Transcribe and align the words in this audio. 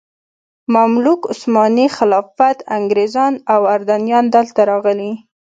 مملوک، 0.75 1.21
عثماني 1.33 1.85
خلافت، 1.97 2.57
انګریزان 2.77 3.33
او 3.53 3.61
اردنیان 3.75 4.25
دلته 4.35 4.61
راغلي. 4.71 5.11